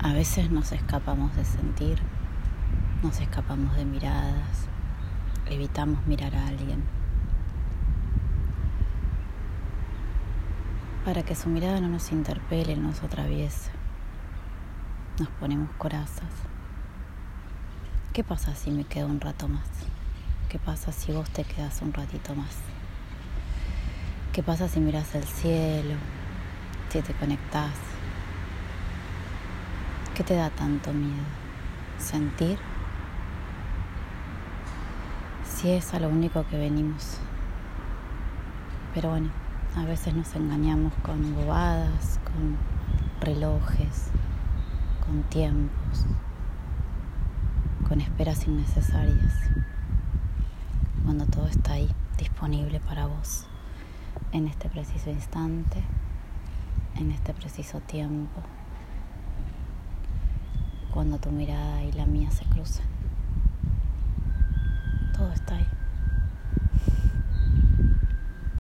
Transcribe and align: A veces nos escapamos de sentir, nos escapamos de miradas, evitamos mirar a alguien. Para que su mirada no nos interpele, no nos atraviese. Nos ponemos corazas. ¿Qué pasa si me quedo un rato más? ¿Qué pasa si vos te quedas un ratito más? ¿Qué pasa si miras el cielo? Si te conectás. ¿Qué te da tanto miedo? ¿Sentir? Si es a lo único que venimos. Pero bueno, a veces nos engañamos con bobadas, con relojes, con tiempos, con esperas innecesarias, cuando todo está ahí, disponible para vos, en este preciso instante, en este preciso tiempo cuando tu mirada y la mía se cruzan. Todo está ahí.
A 0.00 0.12
veces 0.12 0.48
nos 0.48 0.70
escapamos 0.70 1.34
de 1.34 1.44
sentir, 1.44 1.98
nos 3.02 3.20
escapamos 3.20 3.74
de 3.76 3.84
miradas, 3.84 4.68
evitamos 5.46 6.06
mirar 6.06 6.36
a 6.36 6.46
alguien. 6.46 6.84
Para 11.04 11.24
que 11.24 11.34
su 11.34 11.48
mirada 11.48 11.80
no 11.80 11.88
nos 11.88 12.12
interpele, 12.12 12.76
no 12.76 12.88
nos 12.88 13.02
atraviese. 13.02 13.72
Nos 15.18 15.28
ponemos 15.30 15.68
corazas. 15.78 16.30
¿Qué 18.12 18.22
pasa 18.22 18.54
si 18.54 18.70
me 18.70 18.84
quedo 18.84 19.08
un 19.08 19.20
rato 19.20 19.48
más? 19.48 19.68
¿Qué 20.48 20.60
pasa 20.60 20.92
si 20.92 21.10
vos 21.10 21.28
te 21.30 21.42
quedas 21.42 21.82
un 21.82 21.92
ratito 21.92 22.36
más? 22.36 22.56
¿Qué 24.32 24.44
pasa 24.44 24.68
si 24.68 24.78
miras 24.78 25.12
el 25.16 25.24
cielo? 25.24 25.96
Si 26.90 27.02
te 27.02 27.14
conectás. 27.14 27.87
¿Qué 30.18 30.24
te 30.24 30.34
da 30.34 30.50
tanto 30.50 30.92
miedo? 30.92 31.22
¿Sentir? 31.96 32.58
Si 35.44 35.70
es 35.70 35.94
a 35.94 36.00
lo 36.00 36.08
único 36.08 36.44
que 36.48 36.58
venimos. 36.58 37.18
Pero 38.94 39.10
bueno, 39.10 39.28
a 39.76 39.84
veces 39.84 40.14
nos 40.14 40.34
engañamos 40.34 40.92
con 41.04 41.36
bobadas, 41.36 42.18
con 42.24 42.56
relojes, 43.20 44.10
con 45.06 45.22
tiempos, 45.22 46.04
con 47.86 48.00
esperas 48.00 48.44
innecesarias, 48.48 49.34
cuando 51.04 51.26
todo 51.26 51.46
está 51.46 51.74
ahí, 51.74 51.94
disponible 52.16 52.80
para 52.80 53.06
vos, 53.06 53.46
en 54.32 54.48
este 54.48 54.68
preciso 54.68 55.10
instante, 55.10 55.80
en 56.96 57.12
este 57.12 57.32
preciso 57.34 57.78
tiempo 57.78 58.42
cuando 61.08 61.26
tu 61.26 61.34
mirada 61.34 61.82
y 61.84 61.92
la 61.92 62.04
mía 62.04 62.30
se 62.30 62.44
cruzan. 62.44 62.84
Todo 65.16 65.32
está 65.32 65.56
ahí. 65.56 65.66